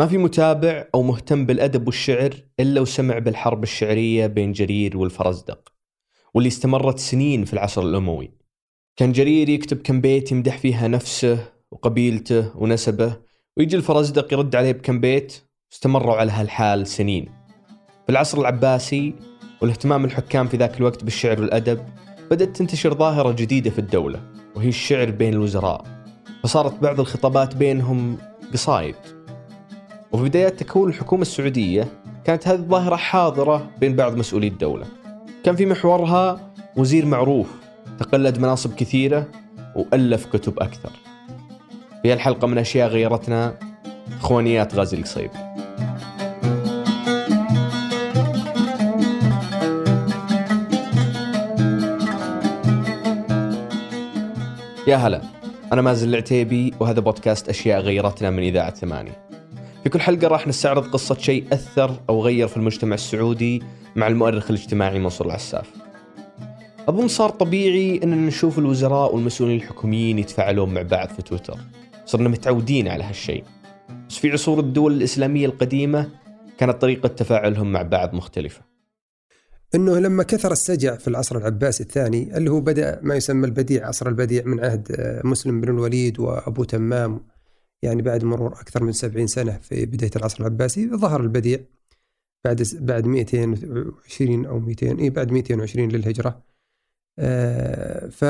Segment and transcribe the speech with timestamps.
[0.00, 5.72] ما في متابع أو مهتم بالأدب والشعر إلا وسمع بالحرب الشعرية بين جرير والفرزدق
[6.34, 8.30] واللي استمرت سنين في العصر الأموي.
[8.96, 11.38] كان جرير يكتب كم بيت يمدح فيها نفسه
[11.70, 13.16] وقبيلته ونسبه
[13.56, 15.42] ويجي الفرزدق يرد عليه بكم بيت
[15.72, 17.24] استمروا على هالحال سنين.
[18.06, 19.14] في العصر العباسي
[19.62, 21.80] والاهتمام الحكام في ذاك الوقت بالشعر والأدب
[22.30, 24.20] بدأت تنتشر ظاهرة جديدة في الدولة
[24.56, 25.84] وهي الشعر بين الوزراء.
[26.42, 28.18] فصارت بعض الخطابات بينهم
[28.52, 29.19] قصايد
[30.12, 31.88] وفي بدايات تكون الحكومة السعودية
[32.24, 34.86] كانت هذه الظاهرة حاضرة بين بعض مسؤولي الدولة.
[35.44, 37.46] كان في محورها وزير معروف
[37.98, 39.28] تقلد مناصب كثيرة
[39.76, 40.90] وألف كتب أكثر.
[42.02, 43.54] في الحلقة من أشياء غيرتنا
[44.20, 45.30] إخوانيات غازي القصيبي.
[54.86, 55.20] يا هلا
[55.72, 59.30] أنا مازن العتيبي وهذا بودكاست أشياء غيرتنا من إذاعة ثمانية.
[59.84, 63.62] في كل حلقة راح نستعرض قصة شيء أثر أو غير في المجتمع السعودي
[63.96, 65.70] مع المؤرخ الاجتماعي منصور العساف.
[66.88, 71.58] أظن صار طبيعي أننا نشوف الوزراء والمسؤولين الحكوميين يتفاعلون مع بعض في تويتر.
[72.06, 73.44] صرنا متعودين على هالشيء.
[74.08, 76.08] بس في عصور الدول الإسلامية القديمة
[76.58, 78.60] كانت طريقة تفاعلهم مع بعض مختلفة.
[79.74, 84.08] إنه لما كثر السجع في العصر العباسي الثاني اللي هو بدأ ما يسمى البديع عصر
[84.08, 87.20] البديع من عهد آه، مسلم بن الوليد وأبو تمام
[87.82, 91.60] يعني بعد مرور أكثر من 70 سنة في بداية العصر العباسي ظهر البديع
[92.44, 96.42] بعد بعد 220 أو 200 إي بعد 220 للهجرة.
[97.18, 98.24] آه، ف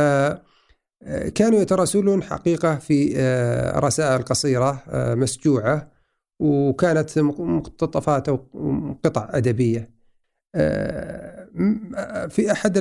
[1.03, 3.15] آه، كانوا يتراسلون حقيقة في
[3.77, 4.83] رسائل قصيرة
[5.15, 5.91] مسجوعة
[6.41, 8.37] وكانت مقتطفات أو
[9.05, 9.91] قطع أدبية.
[12.29, 12.73] في أحد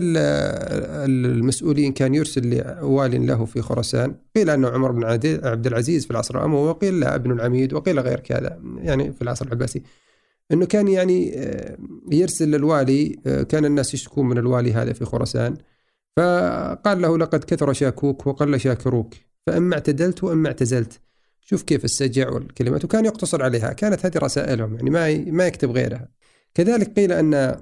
[1.05, 4.15] المسؤولين كان يرسل لوال له في خراسان.
[4.35, 5.03] قيل أنه عمر بن
[5.43, 9.45] عبد العزيز في العصر الاموي وقيل لا ابن العميد وقيل غير كذا يعني في العصر
[9.45, 9.81] العباسي.
[10.51, 11.77] أنه كان يعني آه،
[12.11, 15.57] يرسل للوالي آه، كان الناس يشتكون من الوالي هذا في خراسان.
[16.17, 19.13] فقال له لقد كثر شاكوك وقل شاكروك
[19.47, 20.99] فاما اعتدلت واما اعتزلت.
[21.41, 22.85] شوف كيف السجع والكلمات.
[22.85, 23.73] وكان يقتصر عليها.
[23.73, 26.07] كانت هذه رسائلهم يعني ما ما يكتب غيرها.
[26.53, 27.59] كذلك قيل أن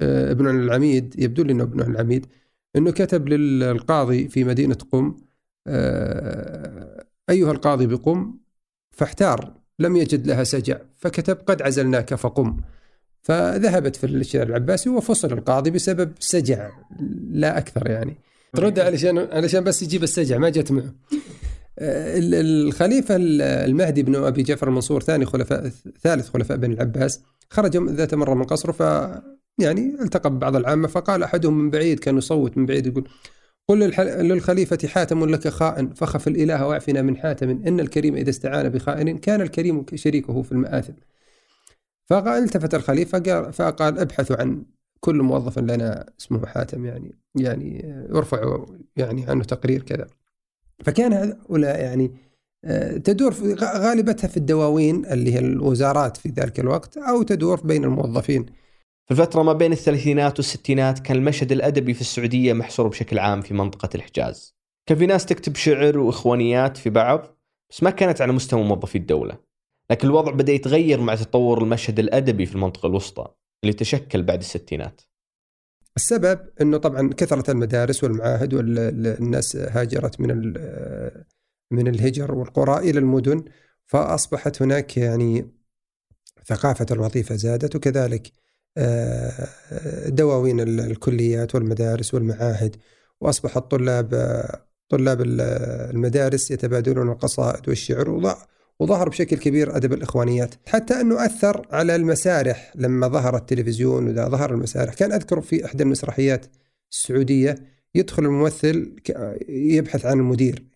[0.00, 2.26] ابن العميد يبدو لي إنه ابن العميد
[2.76, 5.16] إنه كتب للقاضي في مدينة قم
[5.66, 8.34] آه، أيها القاضي بقم
[8.90, 12.56] فاحتار لم يجد لها سجع فكتب قد عزلناك فقم.
[13.22, 16.70] فذهبت في الشعر العباسي وفصل القاضي بسبب سجع
[17.30, 18.16] لا أكثر يعني.
[18.52, 20.94] ترد علشان علشان بس يجيب السجع ما جت معه.
[21.78, 25.68] آه، الخليفة المهدي بن أبي جعفر المنصور ثاني خلفاء
[26.02, 27.20] ثالث خلفاء بني العباس
[27.50, 28.82] خرج ذات مرة من قصره ف
[29.58, 33.08] يعني التقى ببعض العامة فقال أحدهم من بعيد كان يصوت من بعيد يقول
[33.68, 33.78] قل
[34.28, 39.40] للخليفة حاتم لك خائن فخف الإله واعفنا من حاتم إن الكريم إذا استعان بخائن كان
[39.40, 40.92] الكريم شريكه في المآثم.
[42.10, 44.64] فقال التفت الخليفة فقال ابحثوا عن
[45.00, 48.64] كل موظف لنا اسمه حاتم يعني يعني يرفع
[48.96, 50.06] يعني عنه تقرير كذا.
[50.84, 52.10] فكان هؤلاء يعني
[52.64, 58.46] آه، تدور غالبتها في الدواوين اللي هي الوزارات في ذلك الوقت أو تدور بين الموظفين.
[59.06, 63.54] في الفترة ما بين الثلاثينات والستينات كان المشهد الأدبي في السعودية محصور بشكل عام في
[63.54, 64.56] منطقة الحجاز.
[64.86, 67.38] كان في ناس تكتب شعر وإخوانيات في بعض
[67.70, 69.38] بس ما كانت على مستوى موظفي الدولة.
[69.90, 73.28] لكن الوضع بدأ يتغير مع تطور المشهد الأدبي في المنطقة الوسطى
[73.64, 75.00] اللي تشكل بعد الستينات.
[75.96, 80.54] السبب إنه طبعا كثرت المدارس والمعاهد والناس هاجرت من
[81.70, 83.44] من الهجر والقرى إلى المدن
[83.86, 85.50] فأصبحت هناك يعني
[86.44, 88.32] ثقافة الوظيفة زادت وكذلك
[90.06, 92.76] دواوين الكليات والمدارس والمعاهد
[93.20, 94.10] وأصبح الطلاب
[94.88, 98.36] طلاب المدارس يتبادلون القصائد والشعر
[98.80, 104.54] وظهر بشكل كبير أدب الإخوانيات حتى أنه أثر على المسارح لما ظهر التلفزيون وذا ظهر
[104.54, 104.94] المسارح.
[104.94, 106.46] كان أذكر في إحدى المسرحيات
[106.92, 107.54] السعودية
[107.94, 108.96] يدخل الممثل
[109.48, 110.66] يبحث عن المدير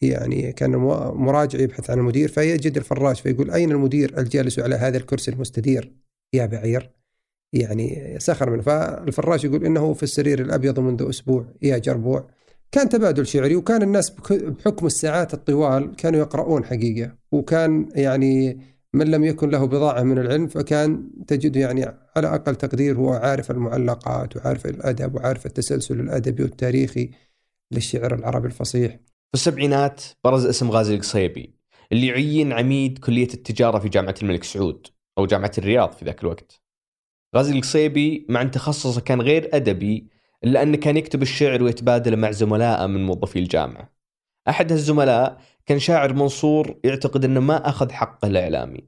[0.00, 0.70] يعني كان
[1.14, 5.92] مراجع يبحث عن المدير فيجد الفراش فيقول أين المدير؟ الجالس على هذا الكرسي المستدير.
[6.32, 6.90] يا بعير.
[7.54, 12.26] يعني سخر منه فالفراش يقول إنه في السرير الأبيض منذ أسبوع يا جربوع
[12.72, 18.60] كان تبادل شعري وكان الناس بحكم الساعات الطوال كانوا يقرؤون حقيقة وكان يعني
[18.94, 21.84] من لم يكن له بضاعة من العلم فكان تجده يعني
[22.16, 27.10] على أقل تقدير هو عارف المعلقات وعارف الأدب وعارف التسلسل الأدبي والتاريخي
[27.72, 28.92] للشعر العربي الفصيح.
[28.92, 31.54] في السبعينات برز اسم غازي القصيبي
[31.92, 34.86] اللي يعين عميد كلية التجارة في جامعة الملك سعود
[35.18, 36.63] أو جامعة الرياض في ذاك الوقت.
[37.36, 40.06] غازي القصيبي مع أن تخصصه كان غير أدبي
[40.44, 43.92] إلا أنه كان يكتب الشعر ويتبادله مع زملائه من موظفي الجامعة.
[44.48, 48.84] أحد هالزملاء كان شاعر منصور يعتقد أنه ما أخذ حقه الإعلامي.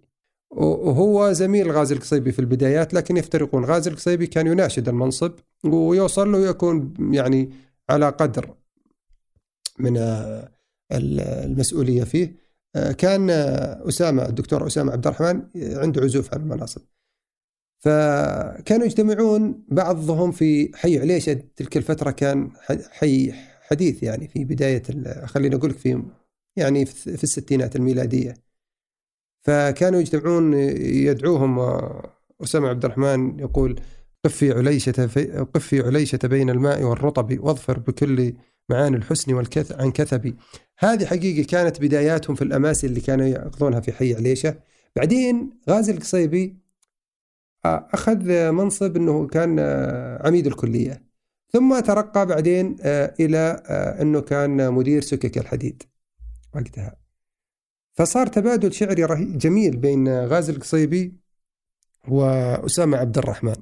[0.50, 5.32] وهو زميل غازي القصيبي في البدايات لكن يفترقون غازي القصيبي كان يناشد المنصب
[5.64, 7.50] ويوصل له يكون يعني
[7.90, 8.54] على قدر
[9.78, 9.96] من
[10.92, 12.36] المسؤولية فيه
[12.98, 13.30] كان
[13.88, 16.82] أسامة الدكتور أسامة عبد الرحمن عنده عزوف عن المناصب
[17.78, 22.50] فكانوا يجتمعون بعضهم في حي عليشة تلك الفترة كان
[22.90, 24.82] حي حديث يعني في بداية
[25.24, 26.02] خلينا أقول لك في
[26.56, 28.34] يعني في الستينات الميلادية.
[29.42, 31.58] فكانوا يجتمعون يدعوهم
[32.42, 33.80] أسامة عبد الرحمن يقول
[34.24, 35.06] قف في عليشة
[35.54, 38.34] قف في عليشة بين الماء والرطب واظفر بكل
[38.70, 40.36] معاني الحسن والكث عن كثبي
[40.78, 44.54] هذه حقيقة كانت بداياتهم في الأماسي اللي كانوا يأخذونها في حي عليشة.
[44.96, 46.65] بعدين غازي القصيبي
[47.94, 49.60] أخذ منصب أنه كان
[50.24, 51.02] عميد الكلية.
[51.52, 52.76] ثم ترقى بعدين
[53.20, 53.62] إلى
[54.00, 55.82] أنه كان مدير سكك الحديد
[56.54, 56.96] وقتها.
[57.92, 61.16] فصار تبادل شعري جميل بين غازي القصيبي
[62.08, 63.56] وأسامة عبد الرحمن.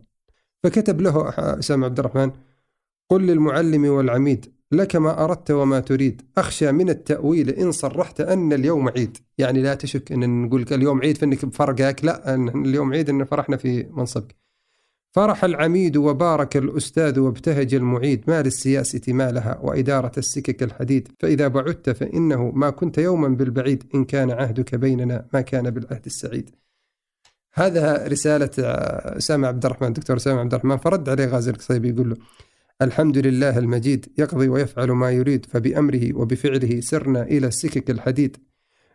[0.63, 2.33] فكتب له أسامة عبد الرحمن
[3.11, 6.23] قل للمعلم والعميد لك ما أردت وما تريد.
[6.39, 9.19] أخشى من التأويل إن صرحت أن اليوم عيد.
[9.39, 12.05] يعني لا تشك أن نقول اليوم عيد فإنك بفرقك.
[12.05, 14.35] لا أن اليوم عيد أن فرحنا في منصبك.
[15.13, 18.25] فرح العميد وبارك الأستاذ وابتهج المعيد.
[18.29, 21.09] ما للسياسة ما لها وإدارة السكك الحديد.
[21.19, 23.85] فإذا بعدت فإنه ما كنت يوما بالبعيد.
[23.95, 26.51] إن كان عهدك بيننا ما كان بالعهد السعيد.
[27.55, 30.77] هذا رسالة أسامة عبد الرحمن دكتور أسامة عبد الرحمن.
[30.77, 32.17] فرد عليه غازي القصيبي يقول له
[32.83, 38.37] الحمد لله المجيد يقضي ويفعل ما يريد فبأمره وبفعله سرنا إلى السكك الحديد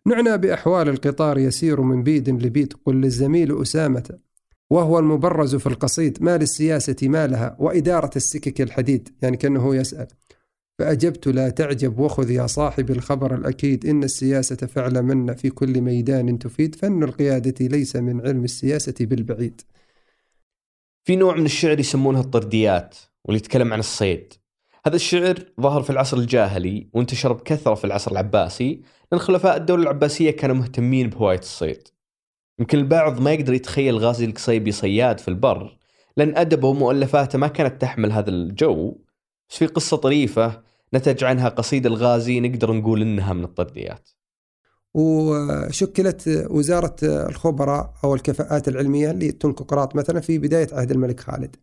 [0.05, 4.19] نعنى بأحوال القطار يسير من بيد لبيد قل للزميل أسامة
[4.69, 10.07] وهو المبرز في القصيد ما للسياسة ما لها وإدارة السكك الحديد يعني كأنه يسأل
[10.79, 16.39] فأجبت لا تعجب وخذ يا صاحب الخبر الأكيد إن السياسة فعل من في كل ميدان
[16.39, 19.61] تفيد فن القيادة ليس من علم السياسة بالبعيد
[21.03, 22.95] في نوع من الشعر يسمونها الطرديات.
[23.25, 24.33] واللي يتكلم عن الصيد.
[24.85, 28.81] هذا الشعر ظهر في العصر الجاهلي وانتشر بكثرة في العصر العباسي
[29.11, 31.87] لأن خلفاء الدولة العباسية كانوا مهتمين بهواية الصيد.
[32.59, 35.77] يمكن البعض ما يقدر يتخيل غازي القصيبي صياد في البر
[36.17, 38.95] لأن أدبه ومؤلفاته ما كانت تحمل هذا الجو.
[39.49, 40.61] بس في قصة طريفة
[40.93, 44.09] نتج عنها قصيدة الغازي نقدر نقول إنها من الطرديات
[44.93, 51.55] وشكلت وزارة الخبراء أو الكفاءات العلمية اللي تنكو قراط مثلا في بداية عهد الملك خالد.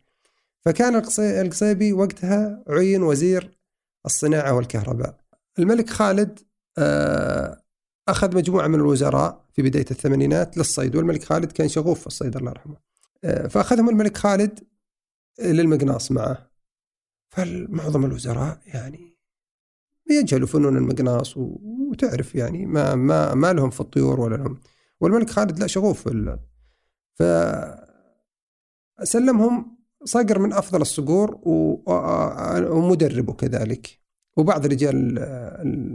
[0.66, 3.58] فكان القصيبي وقتها عين وزير
[4.06, 5.20] الصناعة والكهرباء.
[5.58, 6.38] الملك خالد
[6.78, 7.62] آه،
[8.08, 12.50] أخذ مجموعة من الوزراء في بداية الثمانينات للصيد والملك خالد كان شغوف في الصيد الله
[12.50, 12.76] يرحمه.
[13.24, 14.60] آه، فأخذهم الملك خالد
[15.40, 16.50] للمقناص معه.
[17.28, 19.18] فمعظم الوزراء يعني
[20.10, 24.60] يجهلوا فنون المقناص وتعرف يعني ما ما ما لهم في الطيور ولا لهم.
[25.00, 26.08] والملك خالد لا شغوف
[27.14, 27.78] في
[29.02, 29.75] سلمهم
[30.06, 31.40] صقر من أفضل الصقور
[32.70, 34.06] ومدربه كذلك.
[34.36, 35.18] وبعض رجال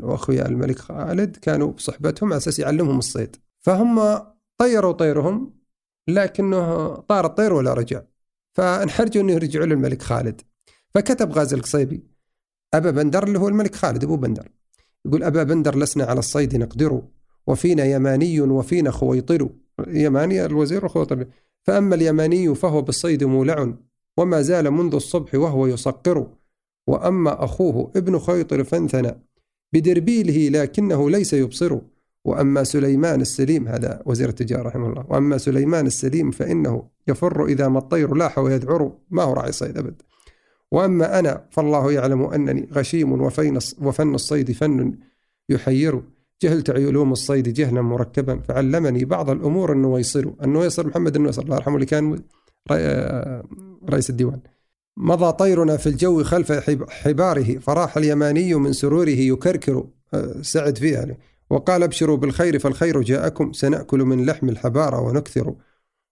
[0.04, 3.36] وأخويا الملك خالد كانوا بصحبتهم على أساس يعلمهم الصيد.
[3.60, 4.20] فهم
[4.58, 5.54] طيروا طيرهم
[6.08, 8.02] لكنه طار الطير ولا رجع.
[8.54, 10.42] فانحرجوا إنه يرجعوا للملك خالد.
[10.90, 12.04] فكتب غازي القصيبي
[12.74, 14.52] أبا بندر اللي هو الملك خالد أبو بندر.
[15.06, 17.02] يقول أبا بندر لسنا على الصيد نقدر
[17.48, 19.50] وفينا يماني وفينا خويطر.
[19.88, 21.26] يماني الوزير وخويطر.
[21.64, 23.74] فأما اليماني فهو بالصيد مولع.
[24.22, 26.28] وما زال منذ الصبح وهو يصقر
[26.88, 29.22] وأما أخوه ابن خيطر فانثنى
[29.74, 31.80] بدربيله لكنه ليس يبصر.
[32.26, 35.06] وأما سليمان السليم هذا وزير التجارة رحمه الله.
[35.10, 38.92] وأما سليمان السليم فإنه يفر إذا ما الطير لاح ويذعر.
[39.10, 40.02] ما هو راعي صيد أبد.
[40.72, 43.22] وأما أنا فالله يعلم أنني غشيم
[43.82, 44.96] وفن الصيد فن
[45.50, 46.02] يحير.
[46.42, 51.86] جهلت علوم الصيد جهلا مركبا فعلمني بعض الأمور النويصر النويصر محمد النويصر الله يرحمه اللي
[51.86, 52.20] كان
[53.94, 54.40] رئيس الديوان.
[54.98, 56.52] مضى طيرنا في الجو خلف
[56.90, 61.20] حباره فراح اليماني من سروره يكركر آه، سعد فيها يعني.
[61.50, 65.56] وقال ابشروا بالخير فالخير جاءكم سنأكل من لحم الحبارة ونكثر.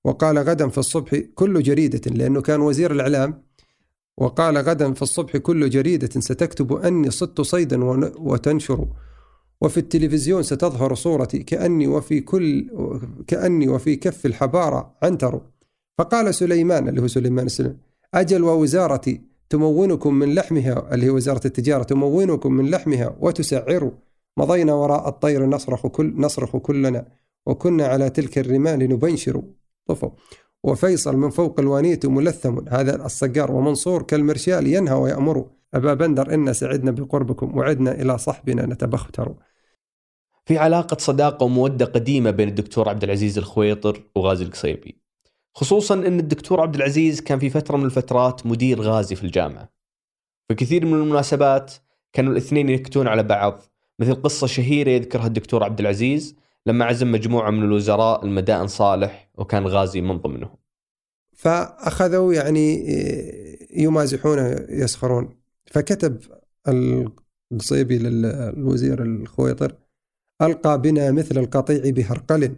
[0.05, 3.43] وقال غدا في الصبح كل جريدة لأنه كان وزير الإعلام.
[4.17, 7.83] وقال غدا في الصبح كل جريدة ستكتب أني صدت صيدا
[8.19, 8.87] وتنشر.
[9.61, 12.69] وفي التلفزيون ستظهر صورتي كأني وفي كل
[13.27, 15.41] كأني وفي كف الحبارة عنتر.
[15.99, 17.77] فقال سليمان اللي هو سليمان السلم
[18.13, 23.91] أجل ووزارتي تمونكم من لحمها اللي هي وزارة التجارة تمونكم من لحمها وتسعر.
[24.37, 27.05] مضينا وراء الطير نصرخ كل نصرخ كلنا
[27.45, 29.41] وكنا على تلك الرمال نبنشر.
[29.87, 30.09] طفوا
[30.63, 32.59] وفيصل من فوق الوانية ملثم.
[32.69, 35.45] هذا الصقار ومنصور كالمرشال ينهى ويأمر.
[35.73, 39.35] أبا بندر إن سعدنا بقربكم وعدنا إلى صحبنا نتبختر.
[40.45, 45.08] في علاقة صداقة ومودة قديمة بين الدكتور عبد العزيز الخويطر وغازي القصيبي.
[45.53, 49.69] خصوصا أن الدكتور عبد العزيز كان في فترة من الفترات مدير غازي في الجامعة.
[50.47, 51.73] في كثير من المناسبات
[52.13, 53.61] كانوا الاثنين ينكتون على بعض
[53.99, 59.67] مثل قصة شهيرة يذكرها الدكتور عبد العزيز لما عزم مجموعة من الوزراء المدائن صالح وكان
[59.67, 60.55] غازي من ضمنهم.
[61.35, 62.85] فأخذوا يعني
[63.75, 65.29] يمازحونه يسخرون.
[65.65, 66.19] فكتب
[66.67, 69.75] القصيبي للوزير الخويطر
[70.41, 72.55] ألقى بنا مثل القطيع بهرقل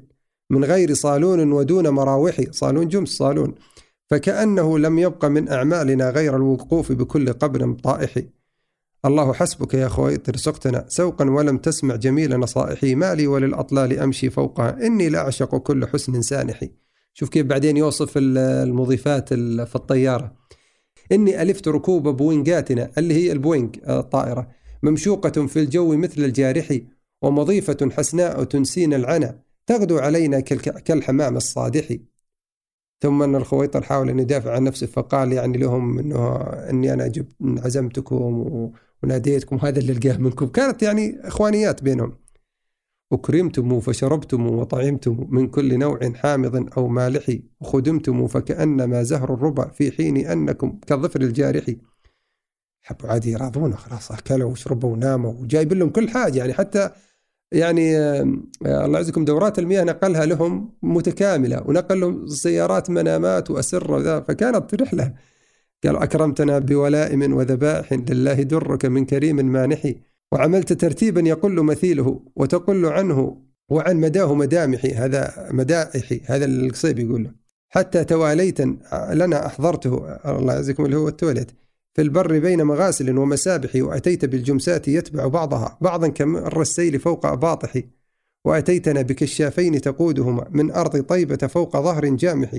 [0.51, 3.55] من غير صالون ودون مراوح صالون جمس صالون.
[4.09, 8.17] فكأنه لم يبق من أعمالنا غير الوقوف بكل قبر طائح.
[9.05, 12.95] الله حسبك يا خويطر سقتنا سوقا ولم تسمع جميل نصائحي.
[12.95, 14.85] مالي وللأطلال أمشي فوقها.
[14.85, 16.71] إني لأعشق كل حسن سانحي
[17.13, 20.35] شوف كيف بعدين يوصف المضيفات في الطيارة.
[21.11, 24.47] إني ألفت ركوب بوينجاتنا اللي هي البوينج الطائرة.
[24.83, 26.79] ممشوقة في الجو مثل الجارح
[27.21, 31.95] ومضيفة حسناء تنسين العنا تغدو علينا كالحمام الصادح.
[33.01, 37.35] ثم أن الخويطر حاول أن يدافع عن نفسه فقال يعني لهم أنه أني أنا جبت
[37.41, 38.71] عزمتكم
[39.03, 40.47] وناديتكم هذا اللي لقاه منكم.
[40.47, 42.17] كانت يعني إخوانيات بينهم.
[43.11, 47.37] أكرمتم فشربتم وطعمتم من كل نوع حامض أو مالح.
[47.59, 51.65] وخدمتم فكأنما زهر الربا في حين أنكم كالظفر الجارح.
[52.81, 55.33] حبوا عادي يراضونه خلاص أكلوا وشربوا وناموا.
[55.33, 56.89] وجايب لهم كل حاجة يعني حتى
[57.51, 57.97] يعني
[58.65, 65.13] الله يعزكم دورات المياه نقلها لهم متكاملة ونقل لهم سيارات منامات وأسرة فكانت رحلة.
[65.83, 69.95] قال أكرمتنا بولائم وذبائح لله درك من كريم مانحي
[70.31, 77.31] وعملت ترتيبا يقل مثيله وتقل عنه وعن مداه مدامحي هذا مدائحي هذا القصيبي يقول له
[77.69, 78.61] حتى تواليت
[79.11, 81.51] لنا أحضرته الله يعزكم اللي هو التواليت.
[81.93, 85.77] في البر بين مغاسل ومسابح وأتيت بالجمسات يتبع بعضها.
[85.81, 87.73] بعضا كمر السيل فوق أباطح
[88.45, 90.47] وأتيتنا بكشافين تقودهما.
[90.49, 92.57] من أرض طيبة فوق ظهر جامح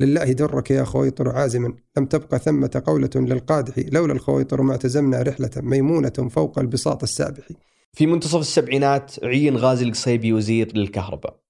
[0.00, 3.74] لله درك يا خويطر عازما لم تبق ثمة قولة للقادح.
[3.78, 7.48] لولا الخويطر ما اعتزمنا رحلة ميمونة فوق البساط السابح.
[7.92, 11.40] في منتصف السبعينات عين غازي القصيبي وزير للكهرباء.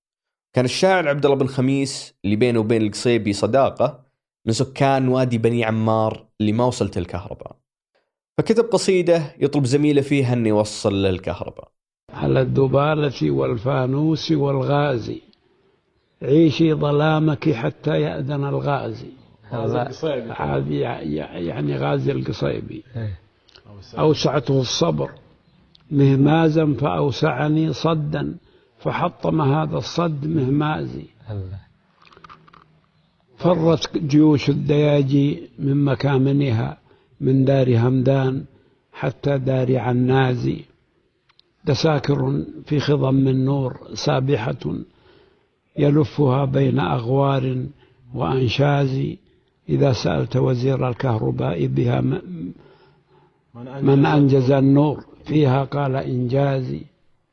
[0.52, 4.05] كان الشاعر عبد الله بن خميس اللي بينه وبين القصيبي صداقة
[4.46, 7.56] من سكان وادي بني عمار اللي ما وصلت الكهرباء.
[8.38, 11.68] فكتب قصيدة يطلب زميله فيها أن يوصل للكهرباء.
[12.12, 15.22] على الدبالة والفانوس والغازي.
[16.22, 19.10] عيشي ظلامك حتى يأذن الغازي.
[19.42, 19.92] هذا
[21.34, 22.84] يعني غازي القصيبي.
[22.96, 23.18] إيه.
[23.98, 25.10] أوسعته الصبر.
[25.90, 28.36] مهمازا فأوسعني صدا.
[28.78, 31.04] فحطم هذا الصد مهمازي.
[33.38, 36.78] فرت جيوش الدياجي من مكامنها
[37.20, 38.44] من دار همدان
[38.92, 40.64] حتى دار عنازي.
[41.64, 44.74] دساكر في خضم من نور سابحة
[45.78, 47.64] يلفها بين أغوار
[48.14, 49.02] وأنشاز.
[49.68, 52.00] إذا سألت وزير الكهرباء بها
[53.82, 56.80] من أنجز النور فيها قال إنجازي.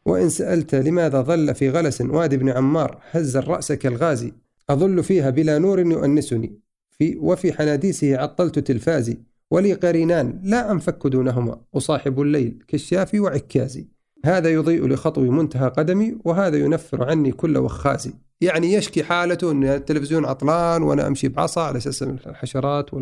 [0.05, 4.33] وإن سألت لماذا ظل في غلس وادي بن عمار هز الرأس كالغازي
[4.69, 6.59] أظل فيها بلا نور يؤنسني.
[6.89, 9.17] في وفي حناديسه عطلت تلفازي
[9.51, 13.87] ولي قرينان لا أنفك دونهما أصاحب الليل كالشافي وعكازي.
[14.25, 18.13] هذا يضيء لخطوي منتهى قدمي وهذا ينفر عني كل وخازي.
[18.41, 22.93] يعني يشكي حالته إن التلفزيون عطلان وأنا أمشي بعصا على أساس الحشرات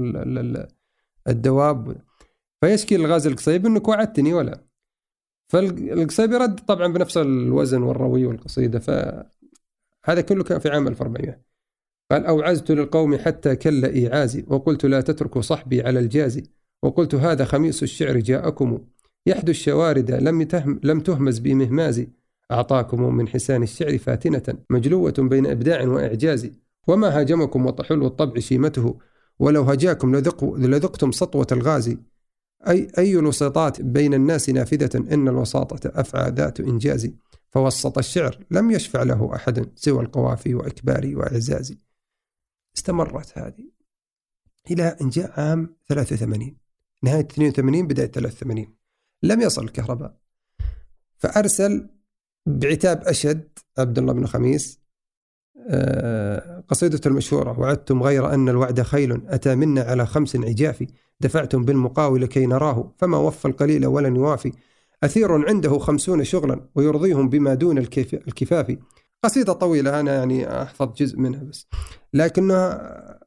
[1.27, 1.95] والدواب
[2.61, 4.63] فيشكي الغاز القصيب إنك وعدتني ولا.
[5.47, 11.50] فالقصيبي رد طبعا بنفس الوزن والروي والقصيدة فهذا كله كان في عام 1400
[12.11, 16.43] قال أوعزت للقوم حتى كل إيعازي وقلت لا تتركوا صحبي على الجازي
[16.83, 18.79] وقلت هذا خميس الشعر جاءكم
[19.25, 22.09] يحدو الشوارد لم تهم لم تهمز بمهمازي
[22.51, 26.51] أعطاكم من حسان الشعر فاتنة مجلوة بين إبداع وإعجاز
[26.87, 28.97] وما هاجمكم وطحلو الطبع شيمته
[29.39, 31.97] ولو هجاكم لذق لذقتم سطوة الغازي
[32.67, 37.11] أي أي الوسطات بين الناس نافذة إن الوساطة أفعى ذات إنجاز
[37.49, 41.90] فوسط الشعر لم يشفع له أحد سوى القوافي وإكباري وإعزازي.
[42.81, 43.71] استمرت هذه
[44.71, 46.55] إلى أن جاء عام 83
[47.03, 48.67] نهاية 82 بداية 83
[49.23, 50.17] لم يصل الكهرباء.
[51.17, 51.89] فأرسل
[52.45, 54.81] بعتاب أشد عبد الله بن خميس
[55.69, 60.85] آه، قصيدته المشهورة وعدتم غير أن الوعد خيل أتى منا على خمس عجاف
[61.19, 64.51] دفعتم بالمقاول كي نراه فما وفى القليل ولن يوافي.
[65.03, 68.77] أثير عنده خمسون شغلا ويرضيهم بما دون الكفاف.
[69.23, 71.67] قصيدة طويلة أنا يعني أحفظ جزء منها بس.
[72.13, 73.19] لكنها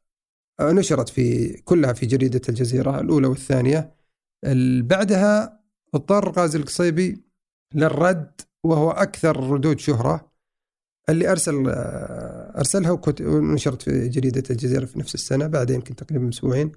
[0.61, 3.95] نشرت في كلها في جريدة الجزيرة الأولى والثانية.
[4.81, 5.61] بعدها
[5.95, 7.25] اضطر غازي القصيبي
[7.75, 10.35] للرد وهو أكثر ردود شهرة.
[11.09, 11.65] اللي أرسل
[12.57, 16.73] أرسلها ونشرت في جريدة الجزيرة في نفس السنة بعد يمكن تقريبا أسبوعين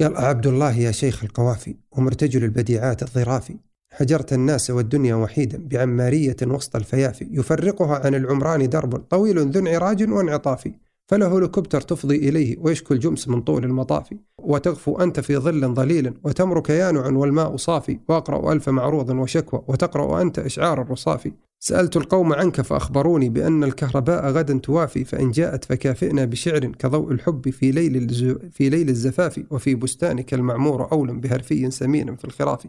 [0.00, 3.56] قال عبد الله يا شيخ القوافي ومرتجل البديعات الظرافي.
[3.92, 7.28] هجرت الناس والدنيا وحيدا بعمارية وسط الفيافي.
[7.30, 10.68] يفرقها عن العمران درب طويل ذو انعراج وانعطاف
[11.06, 16.70] فله هليكوبتر تفضي إليه ويشكو الجمس من طول المطاف وتغفو أنت في ظل ظليل وتمرك
[16.70, 23.28] يانع والماء صافي وأقرأ ألف معروض وشكوى وتقرأ أنت إشعار الرصافي سألت القوم عنك فأخبروني
[23.28, 28.08] بأن الكهرباء غدا توافي فإن جاءت فكافئنا بشعر كضوء الحب في ليل
[28.52, 32.66] في ليل الزفاف وفي بستانك المعمور أول بهرفي سمين في الخراف.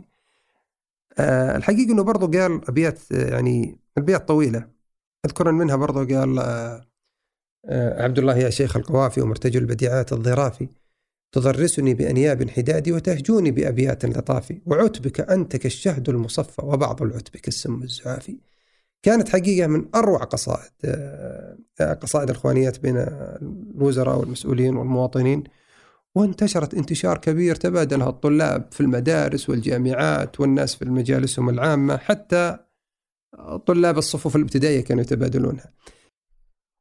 [1.17, 4.67] أه الحقيقة أنه برضو قال أبيات يعني أبيات طويلة
[5.25, 6.94] أذكر منها برضو قال أه
[7.69, 10.67] عبد الله يا شيخ القوافي ومرتجل البديعات الظرافي
[11.31, 18.37] تضرسني بأنياب حدادي وتهجوني بأبيات لطافي وعتبك أنت كالشهد المصفى وبعض العتب كالسم الزعافي.
[19.03, 25.43] كانت حقيقة من أروع قصائد آه، قصائد الإخوانيات بين الوزراء والمسؤولين والمواطنين
[26.15, 32.57] وانتشرت انتشار كبير تبادلها الطلاب في المدارس والجامعات والناس في مجالسهم العامة حتى
[33.65, 35.71] طلاب الصفوف الابتدائية كانوا يتبادلونها.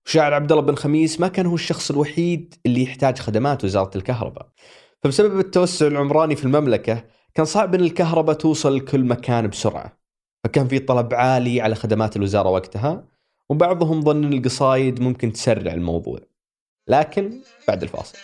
[0.05, 4.49] شاعر عبد الله بن خميس ما كان هو الشخص الوحيد اللي يحتاج خدمات وزارة الكهرباء.
[5.03, 9.99] فبسبب التوسع العمراني في المملكة كان صعب أن الكهرباء توصل لكل مكان بسرعة.
[10.45, 13.05] فكان في طلب عالي على خدمات الوزارة وقتها
[13.51, 16.19] وبعضهم ظن ان القصايد ممكن تسرع الموضوع.
[16.89, 18.19] لكن بعد الفاصل.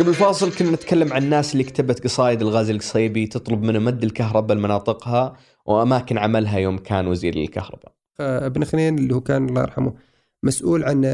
[0.00, 4.56] قبل الفاصل كنا نتكلم عن الناس اللي كتبت قصايد الغازي القصيبي تطلب منه مد الكهرباء
[4.56, 7.92] لمناطقها وأماكن عملها يوم كان وزير للكهرباء.
[8.20, 9.94] ابن خنين اللي هو كان الله يرحمه
[10.42, 11.04] مسؤول عن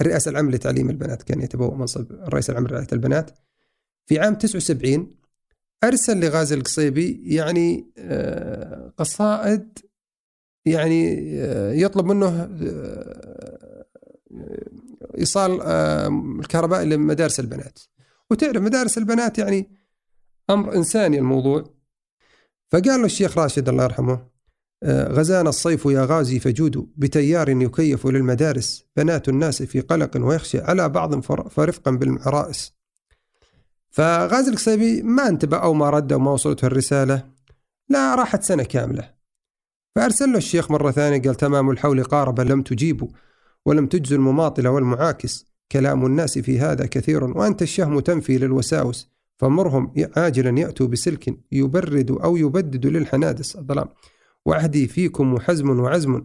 [0.00, 3.30] الرئاسة العامة لتعليم البنات كان يتبوأ منصب الرئيس العام لرعاية البنات
[4.06, 5.14] في عام 79
[5.84, 9.78] أرسل لغازي القصيبي يعني آه، قصائد
[10.66, 13.84] يعني آه، يطلب منه آه،
[15.18, 15.62] إيصال
[16.40, 17.78] الكهرباء لمدارس البنات
[18.30, 19.70] وتعرف مدارس البنات يعني
[20.50, 21.64] أمر إنساني الموضوع.
[22.72, 24.26] فقال له الشيخ راشد الله يرحمه
[24.82, 30.88] آه، غزانا الصيف يا غازي فجود بتيار يكيف للمدارس بنات الناس في قلق ويخشى على
[30.88, 32.72] بعض فرفقا بالعرائس
[33.90, 37.22] فغازي القصيبي ما انتبه أو ما رد أو ما وصلته الرسالة
[37.88, 39.14] لا راحت سنة كاملة.
[39.96, 43.08] فأرسل له الشيخ مرة ثانية قال تمام الحول قارب لم تجيبوا
[43.66, 45.55] ولم تجزوا المماطل والمعاكس.
[45.72, 52.36] كلام الناس في هذا كثير وأنت الشهم تنفي للوساوس فمرهم عاجلا يأتوا بسلك يبرد أو
[52.36, 53.56] يبدد للحنادس.
[53.56, 53.88] الظلام.
[54.46, 56.22] وعهدي فيكم وحزم وعزم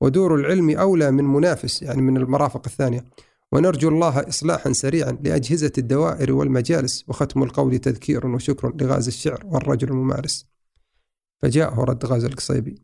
[0.00, 3.04] ودور العلم أولى من منافس يعني من المرافق الثانية.
[3.52, 10.46] ونرجو الله إصلاحا سريعا لأجهزة الدوائر والمجالس وختم القول تذكير وشكر لغاز الشعر والرجل الممارس.
[11.42, 12.83] فجاءه رد غاز القصيبي.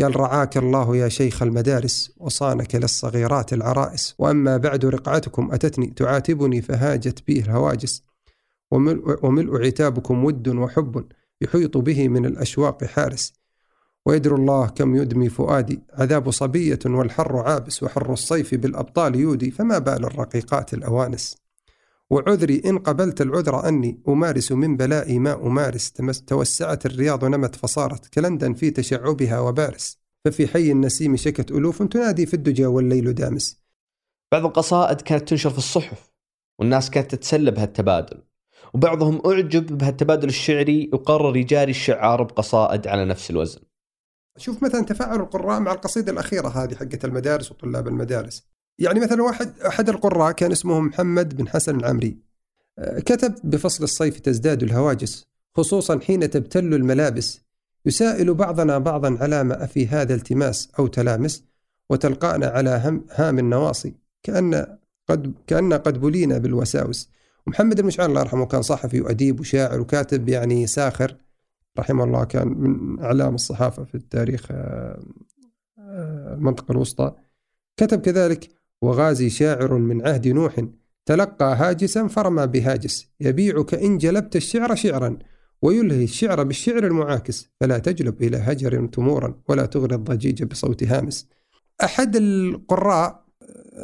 [0.00, 4.14] قال رعاك الله يا شيخ المدارس وصانك للصغيرات العرائس.
[4.18, 8.02] وأما بعد رقعتكم أتتني تعاتبني فهاجت به الهواجس.
[9.22, 11.04] وملء, عتابكم ود وحب
[11.40, 13.32] يحيط به من الأشواق حارس.
[14.06, 15.80] ويدري الله كم يدمي فؤادي.
[15.92, 19.50] عذاب صبية والحر عابس وحر الصيف بالأبطال يودي.
[19.50, 21.36] فما بال الرقيقات الأوانس؟
[22.10, 25.92] وعذري إن قبلت العذر أني أمارس من بلائي ما أمارس.
[26.26, 30.00] توسعت الرياض نمت فصارت كلندن في تشعبها وبارس.
[30.24, 33.62] ففي حي النسيم شكت ألوف تنادي في الدجى والليل دامس.
[34.32, 36.12] بعض القصائد كانت تنشر في الصحف
[36.58, 38.22] والناس كانت تتسلى بهالتبادل.
[38.74, 43.60] وبعضهم أعجب بهالتبادل الشعري وقرر يجاري الشعار بقصائد على نفس الوزن.
[44.36, 48.50] شوف مثلا تفاعل القراء مع القصيدة الأخيرة هذه حقت المدارس وطلاب المدارس.
[48.78, 52.18] يعني مثلا واحد أحد القراء كان اسمه محمد بن حسن العمري.
[52.78, 57.40] آه، كتب بفصل الصيف تزداد الهواجس خصوصا حين تبتل الملابس.
[57.86, 61.44] يسائل بعضنا بعضا على ما في هذا التماس أو تلامس
[61.90, 63.94] وتلقانا على هم هام النواصي.
[64.22, 64.76] كأن
[65.08, 67.10] قد كأن قد بلينا بالوساوس.
[67.46, 71.16] ومحمد المشعر الله يرحمه كان صحفي وأديب وشاعر وكاتب يعني ساخر.
[71.78, 75.02] رحمه الله كان من أعلام الصحافة في التاريخ آه،
[75.78, 77.14] آه، المنطقة الوسطى.
[77.76, 80.64] كتب كذلك وغازي شاعر من عهد نوح
[81.06, 85.18] تلقى هاجسا فرمى بهاجس يبيعك إن جلبت الشعر شعرا
[85.62, 91.28] ويلهي الشعر بالشعر المعاكس فلا تجلب إلى هجر تمورا ولا تغري الضجيج بصوت هامس.
[91.84, 93.24] أحد القراء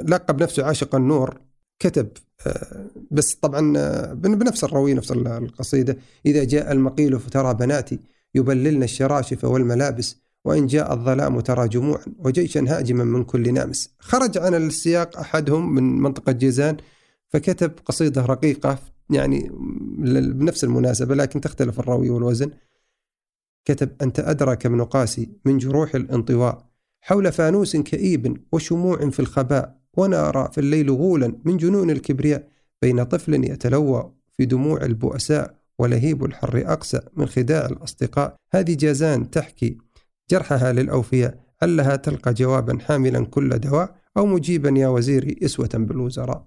[0.09, 1.41] لقب نفسه عاشق النور
[1.79, 2.09] كتب
[3.11, 3.73] بس طبعا
[4.13, 8.01] بنفس الروي نفس القصيدة إذا جاء المقيل فترى بناتي
[8.35, 13.91] يبللن الشراشف والملابس وإن جاء الظلام ترى جموعا وجيشا هاجما من كل نامس.
[13.99, 16.77] خرج عن السياق أحدهم من منطقة جيزان
[17.29, 18.79] فكتب قصيدة رقيقة
[19.11, 19.51] يعني
[20.33, 22.51] بنفس المناسبة لكن تختلف الروي والوزن.
[23.65, 26.67] كتب أنت أدرك ابن قاسي من جروح الانطواء.
[27.01, 32.49] حول فانوس كئيب وشموع في الخباء ونرى في الليل غولا من جنون الكبرياء
[32.83, 38.37] بين طفل يتلوى في دموع البؤساء ولهيب الحر أقسى من خداع الأصدقاء.
[38.51, 39.86] هذه جازان تحكي
[40.31, 46.47] جرحها للأوفياء علها تلقى جوابا حاملا كل دواء أو مجيبا يا وزيري إسوة بالوزراء.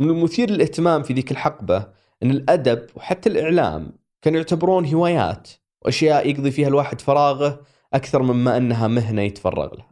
[0.00, 1.76] من المثير للاهتمام في ذيك الحقبة
[2.22, 5.50] أن الأدب وحتى الإعلام كانوا يعتبرون هوايات
[5.82, 7.60] وأشياء يقضي فيها الواحد فراغه
[7.94, 9.90] أكثر مما أنها مهنة يتفرغ لها.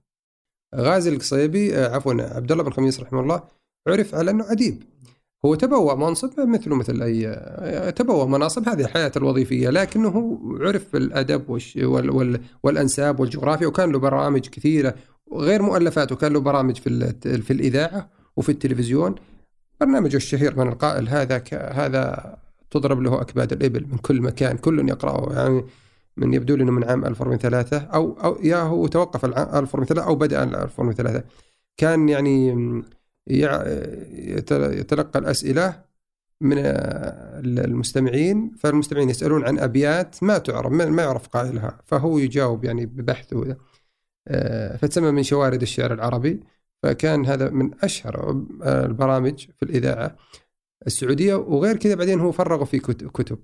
[0.74, 3.42] غازي القصيبي آه، عفوا عبد الله بن خميس رحمه الله
[3.88, 4.82] عرف على أنه أديب
[5.44, 11.50] هو تبوأ منصب مثله مثل أي آه، تبوأ مناصب هذه الحياة الوظيفية لكنه عرف بالأدب
[11.76, 14.94] وال وال والأنساب والجغرافيا وكان له برامج كثيرة
[15.32, 19.14] غير مؤلفات وكان له برامج في في الإذاعة وفي التلفزيون.
[19.80, 22.36] برنامجه الشهير من القائل هذا هذا
[22.70, 25.64] تضرب له أكباد الإبل من كل مكان كل يقرأه يعني
[26.16, 30.42] من يبدو لي إنه من عام 2003 أو أو يا هو توقف 2003 أو بدأ
[30.42, 31.22] 2003
[31.76, 32.54] كان يعني
[33.26, 35.82] يتلقى الأسئلة
[36.40, 36.58] من
[37.58, 43.56] المستمعين فالمستمعين يسألون عن أبيات ما تعرف ما يعرف قائلها فهو يجاوب يعني ببحثه
[44.28, 46.40] آه، فتسمى من شوارد الشعر العربي
[46.82, 50.16] فكان هذا من أشهر البرامج في الإذاعة
[50.86, 53.38] السعودية وغير كذا بعدين هو فرغه في كتب.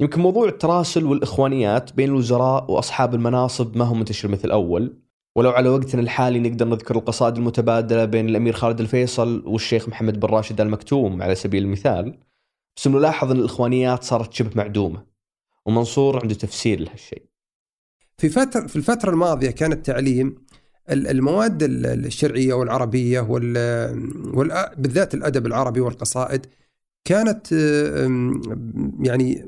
[0.00, 4.96] يمكن موضوع التراسل والإخوانيات بين الوزراء وأصحاب المناصب ما هو منتشر مثل اول
[5.36, 10.28] ولو على وقتنا الحالي نقدر نذكر القصائد المتبادلة بين الأمير خالد الفيصل والشيخ محمد بن
[10.28, 12.18] راشد المكتوم على سبيل المثال.
[12.76, 15.04] بس نلاحظ أن الإخوانيات صارت شبه معدومة
[15.66, 17.22] ومنصور عنده تفسير لهالشيء.
[18.18, 20.34] في فترة في الفترة الماضية كان التعليم
[20.90, 26.46] المواد الشرعية والعربية وال بالذات الأدب العربي والقصائد
[27.04, 27.52] كانت
[29.00, 29.44] يعني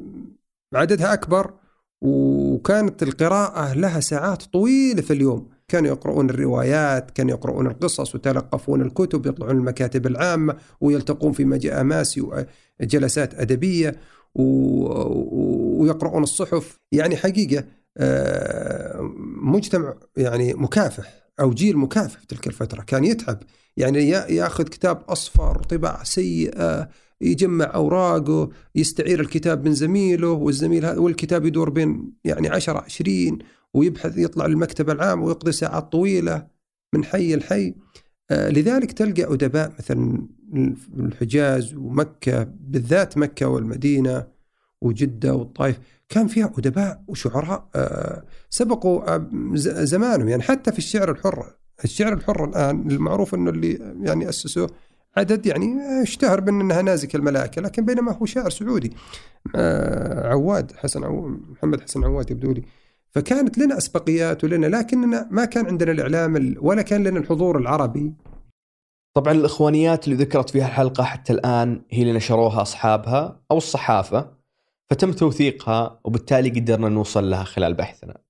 [0.74, 1.54] عددها أكبر
[2.00, 5.53] وكانت القراءة لها ساعات طويلة في اليوم.
[5.68, 12.46] كانوا يقرؤون الروايات كانوا يقرؤون القصص ويتلقفون الكتب يطلعون المكاتب العامة ويلتقون في مجاماسي
[12.80, 13.96] وجلسات أدبية
[14.34, 16.78] ويقرؤون الصحف.
[16.92, 17.64] يعني حقيقة
[17.96, 19.00] آه،
[19.42, 23.38] مجتمع يعني مكافح أو جيل مكافح في تلك الفترة كان يتعب.
[23.76, 26.88] يعني ياخذ كتاب أصفر طباعة سيئة
[27.20, 33.38] يجمع أوراقه يستعير الكتاب من زميله والزميل هذا والكتاب يدور بين يعني 10 20
[33.74, 36.46] ويبحث يطلع للمكتبه العامه ويقضي ساعات طويلة
[36.92, 37.74] من حي لحي.
[38.30, 40.28] آه لذلك تلقى أدباء مثلا
[40.98, 44.26] الحجاز ومكة بالذات مكة والمدينة
[44.80, 49.28] وجدة والطائف كان فيها أدباء وشعراء آه سبقوا آه
[49.84, 50.28] زمانهم.
[50.28, 54.66] يعني حتى في الشعر الحر الشعر الحر الآن المعروف إنه اللي يعني اسسه
[55.16, 58.92] عدد يعني اشتهر بأن إنها نازك الملائكة لكن بينما هو شاعر سعودي.
[60.24, 62.62] عواد حسن عواد محمد حسن عواد يبدو لي.
[63.14, 68.12] فكانت لنا أسبقيات ولنا لكننا ما كان عندنا الإعلام ولا كان لنا الحضور العربي
[69.16, 74.36] طبعا الإخوانيات اللي ذكرت فيها الحلقة حتى الآن هي اللي نشروها أصحابها أو الصحافة
[74.90, 78.20] فتم توثيقها وبالتالي قدرنا نوصل لها خلال بحثنا.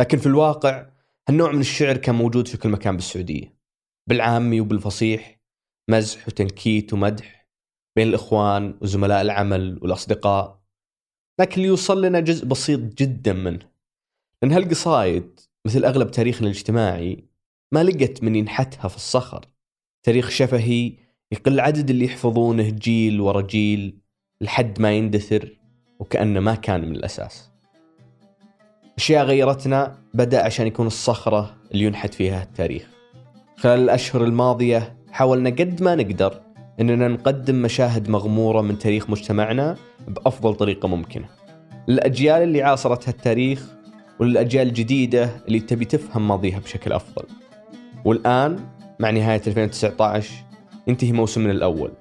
[0.00, 0.86] لكن في الواقع
[1.28, 3.56] هالنوع من الشعر كان موجود في كل مكان بالسعودية.
[4.08, 5.40] بالعامي وبالفصيح
[5.90, 7.48] مزح وتنكيت ومدح
[7.96, 10.60] بين الإخوان وزملاء العمل والأصدقاء
[11.40, 13.75] لكن اللي يوصل لنا جزء بسيط جدا منه
[14.42, 17.24] لأن هالقصايد مثل أغلب تاريخنا الاجتماعي
[17.72, 19.44] ما لقت من ينحتها في الصخر.
[20.02, 20.92] تاريخ شفهي
[21.32, 23.98] يقل عدد اللي يحفظونه جيل ورا جيل
[24.40, 25.58] لحد ما يندثر
[25.98, 27.50] وكأنه ما كان من الأساس.
[28.98, 32.86] أشياء غيرتنا بدأ عشان يكون الصخرة اللي ينحت فيها التاريخ.
[33.56, 36.40] خلال الأشهر الماضية حاولنا قد ما نقدر
[36.80, 39.76] إننا نقدم مشاهد مغمورة من تاريخ مجتمعنا
[40.08, 41.28] بأفضل طريقة ممكنة.
[41.88, 43.75] للاجيال اللي عاصرت هالتاريخ
[44.18, 47.24] وللأجيال الجديدة اللي تبي تفهم ماضيها بشكل أفضل.
[48.04, 48.58] والآن
[49.00, 50.30] مع نهاية 2019
[50.86, 51.92] ينتهي موسمنا الأول.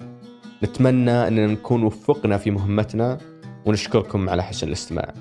[0.63, 3.17] نتمنى أننا نكون وفقنا في مهمتنا
[3.65, 5.13] ونشكركم على حسن الاستماع.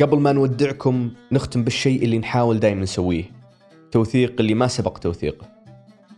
[0.00, 3.24] قبل ما نودعكم نختم بالشيء اللي نحاول دائما نسويه
[3.92, 5.46] توثيق اللي ما سبق توثيقه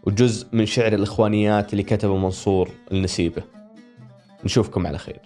[0.07, 3.43] وجزء من شعر الإخوانيات اللي كتبه منصور النسيبة
[4.45, 5.21] نشوفكم على خير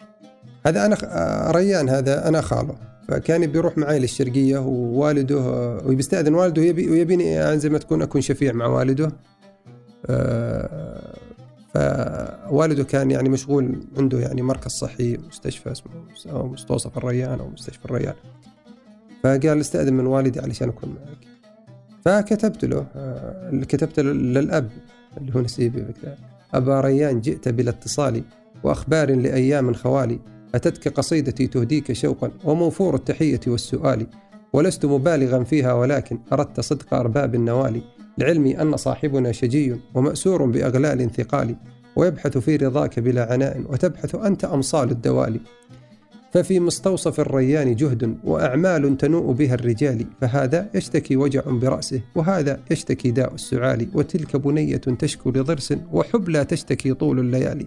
[0.67, 2.75] هذا أنا آه، ريان هذا أنا خاله
[3.09, 5.39] فكان بيروح معي للشرقية ووالده
[5.87, 9.13] وبيستأذن والده ويبي ويبيني يعني زي ما تكون أكون شفيع مع والده.
[10.07, 11.17] آه،
[11.75, 15.93] فوالده كان يعني مشغول عنده يعني مركز صحي مستشفى اسمه
[16.45, 18.15] مستوصف الريان أو مستشفى الريان.
[19.23, 21.27] فقال استأذن من والدي علشان أكون معك.
[22.05, 24.71] فكتبت له آه، كتبت للأب
[25.19, 25.85] اللي هو نسيبي
[26.55, 28.23] أبا ريان جئت بلا اتصال
[28.65, 30.19] وأخبار لأيام خوالي.
[30.55, 34.07] أتتك قصيدتي تهديك شوقا وموفور التحية والسؤال
[34.53, 37.83] ولست مبالغا فيها ولكن أردت صدق أرباب النوالي
[38.19, 41.57] لعلمي أن صاحبنا شجي ومأسور بأغلال ثقال
[41.97, 45.41] ويبحث في رضاك بلا عناء وتبحث أنت أمصال الدوالي
[46.33, 53.35] ففي مستوصف الريان جهد وأعمال تنوء بها الرجال فهذا يشتكي وجع برأسه وهذا يشتكي داء
[53.35, 57.67] السعال وتلك بنية تشكو لضرس وحبلى تشتكي طول الليالي.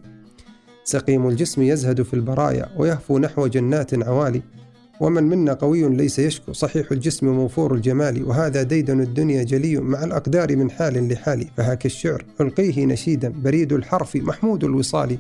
[0.84, 4.42] سقيم الجسم يزهد في البرايا ويهفو نحو جنات عوالي.
[5.02, 6.54] ومن منا قوي ليس يشكو.
[6.54, 11.48] صحيح الجسم موفور الجمال وهذا ديدن الدنيا جلي مع الأقدار من حال لحال.
[11.58, 15.18] فهاك الشعر ألقيه نشيدا بريد الحرف محمود الوصال.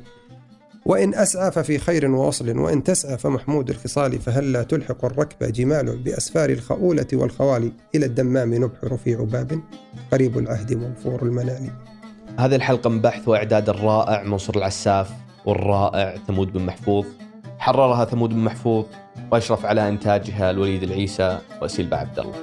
[0.86, 4.19] وإن أسعى ففي خير ووصل وإن تسعى فمحمود الخصال.
[4.19, 9.60] فهلا تلحق الركب جمال بأسفار الخؤولة والخوالي إلى الدمام نبحر في عباب.
[10.12, 11.69] قريب العهد موفور المنال.
[12.39, 15.12] هذه الحلقة من بحث وإعداد الرائع منصور العساف.
[15.45, 17.06] والرائع ثمود بن محفوظ.
[17.60, 18.86] حررها ثمود بن محفوظ
[19.32, 22.36] وأشرف على إنتاجها الوليد العيسى وأسيل عبد الله.